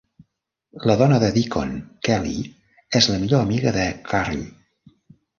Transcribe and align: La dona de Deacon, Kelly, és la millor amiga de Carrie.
La 0.91 0.93
dona 1.01 1.17
de 1.23 1.27
Deacon, 1.35 1.75
Kelly, 2.07 2.39
és 3.01 3.09
la 3.11 3.19
millor 3.25 3.43
amiga 3.49 3.75
de 3.77 3.85
Carrie. 4.09 4.49